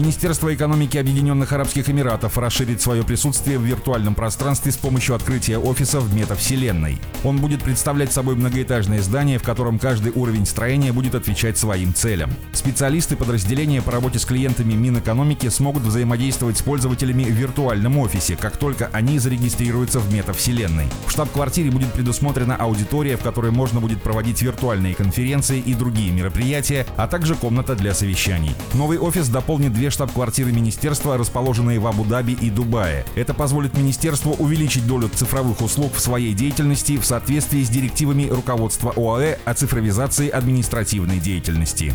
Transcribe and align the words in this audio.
Министерство 0.00 0.54
экономики 0.54 0.96
Объединенных 0.96 1.52
Арабских 1.52 1.90
Эмиратов 1.90 2.38
расширит 2.38 2.80
свое 2.80 3.02
присутствие 3.02 3.58
в 3.58 3.64
виртуальном 3.64 4.14
пространстве 4.14 4.72
с 4.72 4.78
помощью 4.78 5.14
открытия 5.14 5.58
офиса 5.58 6.00
в 6.00 6.14
метавселенной. 6.14 6.98
Он 7.22 7.36
будет 7.36 7.62
представлять 7.62 8.10
собой 8.10 8.34
многоэтажное 8.34 9.02
здание, 9.02 9.38
в 9.38 9.42
котором 9.42 9.78
каждый 9.78 10.12
уровень 10.12 10.46
строения 10.46 10.94
будет 10.94 11.14
отвечать 11.14 11.58
своим 11.58 11.92
целям. 11.92 12.30
Специалисты 12.54 13.14
подразделения 13.14 13.82
по 13.82 13.92
работе 13.92 14.18
с 14.18 14.24
клиентами 14.24 14.72
Минэкономики 14.72 15.50
смогут 15.50 15.82
взаимодействовать 15.82 16.56
с 16.56 16.62
пользователями 16.62 17.24
в 17.24 17.32
виртуальном 17.32 17.98
офисе, 17.98 18.36
как 18.36 18.56
только 18.56 18.88
они 18.94 19.18
зарегистрируются 19.18 20.00
в 20.00 20.10
метавселенной. 20.14 20.86
В 21.08 21.10
штаб-квартире 21.10 21.70
будет 21.70 21.92
предусмотрена 21.92 22.56
аудитория, 22.56 23.18
в 23.18 23.22
которой 23.22 23.50
можно 23.50 23.80
будет 23.80 24.02
проводить 24.02 24.40
виртуальные 24.40 24.94
конференции 24.94 25.60
и 25.60 25.74
другие 25.74 26.10
мероприятия, 26.10 26.86
а 26.96 27.06
также 27.06 27.34
комната 27.34 27.76
для 27.76 27.92
совещаний. 27.92 28.54
Новый 28.72 28.98
офис 28.98 29.28
дополнит 29.28 29.74
две 29.74 29.89
штаб-квартиры 29.90 30.52
министерства, 30.52 31.18
расположенные 31.18 31.78
в 31.78 31.86
Абу-Даби 31.86 32.32
и 32.32 32.50
Дубае. 32.50 33.04
Это 33.14 33.34
позволит 33.34 33.76
министерству 33.76 34.32
увеличить 34.32 34.86
долю 34.86 35.08
цифровых 35.08 35.60
услуг 35.60 35.94
в 35.94 36.00
своей 36.00 36.34
деятельности 36.34 36.98
в 36.98 37.04
соответствии 37.04 37.62
с 37.62 37.68
директивами 37.68 38.28
руководства 38.28 38.92
ОАЭ 38.96 39.38
о 39.44 39.54
цифровизации 39.54 40.28
административной 40.28 41.18
деятельности. 41.18 41.94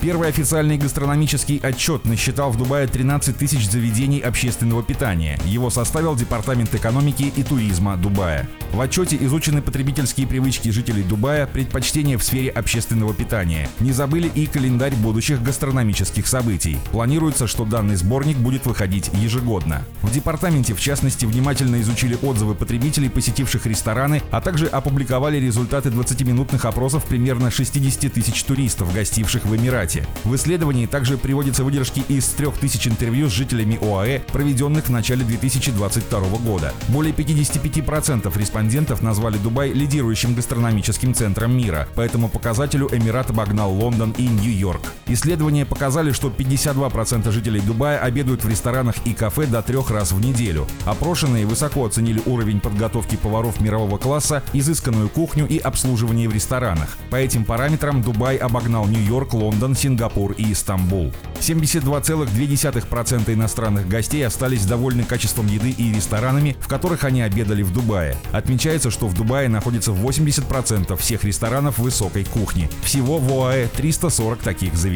Первый 0.00 0.28
официальный 0.28 0.78
гастрономический 0.78 1.58
отчет 1.58 2.04
насчитал 2.04 2.50
в 2.50 2.56
Дубае 2.58 2.86
13 2.86 3.36
тысяч 3.36 3.68
заведений 3.68 4.20
общественного 4.20 4.82
питания. 4.82 5.38
Его 5.44 5.70
составил 5.70 6.14
Департамент 6.14 6.74
экономики 6.74 7.32
и 7.34 7.42
туризма 7.42 7.96
Дубая. 7.96 8.48
В 8.72 8.80
отчете 8.80 9.16
изучены 9.20 9.62
потребительские 9.62 10.26
привычки 10.26 10.68
жителей 10.68 11.02
Дубая, 11.02 11.46
предпочтения 11.46 12.18
в 12.18 12.22
сфере 12.22 12.50
общественного 12.50 13.14
питания. 13.14 13.68
Не 13.80 13.92
забыли 13.92 14.28
и 14.28 14.46
календарь 14.46 14.94
будущих 14.94 15.42
гастрономических 15.42 16.26
событий. 16.26 16.78
Планируется, 16.92 17.46
что 17.46 17.64
данный 17.64 17.96
сборник 17.96 18.36
будет 18.36 18.66
выходить 18.66 19.10
ежегодно. 19.14 19.82
В 20.02 20.12
департаменте, 20.12 20.74
в 20.74 20.80
частности, 20.80 21.24
внимательно 21.24 21.80
изучили 21.80 22.18
отзывы 22.20 22.54
потребителей, 22.54 23.08
посетивших 23.08 23.66
рестораны, 23.66 24.22
а 24.30 24.40
также 24.40 24.66
опубликовали 24.66 25.38
результаты 25.38 25.88
20-минутных 25.88 26.64
опросов 26.64 27.04
примерно 27.04 27.50
60 27.50 28.12
тысяч 28.12 28.42
туристов, 28.42 28.92
гостивших 28.92 29.46
в 29.46 29.56
Эмирате. 29.56 30.06
В 30.24 30.34
исследовании 30.34 30.86
также 30.86 31.16
приводятся 31.16 31.64
выдержки 31.64 32.02
из 32.08 32.26
3000 32.28 32.88
интервью 32.88 33.28
с 33.28 33.32
жителями 33.32 33.78
ОАЭ, 33.80 34.20
проведенных 34.32 34.86
в 34.86 34.90
начале 34.90 35.24
2022 35.24 36.20
года. 36.38 36.74
Более 36.88 37.14
55% 37.14 38.36
респондентов 38.38 38.55
назвали 39.02 39.38
Дубай 39.38 39.72
лидирующим 39.72 40.34
гастрономическим 40.34 41.14
центром 41.14 41.56
мира. 41.56 41.88
По 41.94 42.00
этому 42.00 42.28
показателю 42.28 42.88
Эмират 42.92 43.30
обогнал 43.30 43.72
Лондон 43.72 44.14
и 44.16 44.26
Нью-Йорк. 44.26 44.92
Исследования 45.08 45.64
показали, 45.64 46.10
что 46.10 46.28
52% 46.28 47.30
жителей 47.30 47.60
Дубая 47.60 47.98
обедают 47.98 48.42
в 48.42 48.48
ресторанах 48.48 48.96
и 49.04 49.14
кафе 49.14 49.46
до 49.46 49.62
трех 49.62 49.90
раз 49.90 50.10
в 50.10 50.20
неделю. 50.20 50.66
Опрошенные 50.84 51.46
высоко 51.46 51.86
оценили 51.86 52.20
уровень 52.26 52.58
подготовки 52.58 53.14
поваров 53.14 53.60
мирового 53.60 53.98
класса, 53.98 54.42
изысканную 54.52 55.08
кухню 55.08 55.46
и 55.46 55.58
обслуживание 55.58 56.28
в 56.28 56.34
ресторанах. 56.34 56.96
По 57.10 57.16
этим 57.16 57.44
параметрам 57.44 58.02
Дубай 58.02 58.36
обогнал 58.36 58.86
Нью-Йорк, 58.86 59.34
Лондон, 59.34 59.76
Сингапур 59.76 60.32
и 60.32 60.52
Стамбул. 60.54 61.12
72,2% 61.40 63.32
иностранных 63.32 63.88
гостей 63.88 64.26
остались 64.26 64.66
довольны 64.66 65.04
качеством 65.04 65.46
еды 65.46 65.70
и 65.70 65.92
ресторанами, 65.92 66.56
в 66.60 66.66
которых 66.66 67.04
они 67.04 67.22
обедали 67.22 67.62
в 67.62 67.72
Дубае. 67.72 68.16
Отмечается, 68.32 68.90
что 68.90 69.06
в 69.06 69.14
Дубае 69.14 69.48
находится 69.48 69.92
80% 69.92 70.96
всех 70.96 71.22
ресторанов 71.22 71.78
высокой 71.78 72.24
кухни. 72.24 72.68
Всего 72.82 73.18
в 73.18 73.30
ОАЭ 73.32 73.68
340 73.68 74.40
таких 74.40 74.74
заведений. 74.74 74.95